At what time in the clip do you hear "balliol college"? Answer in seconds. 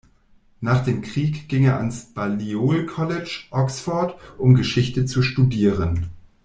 2.11-3.41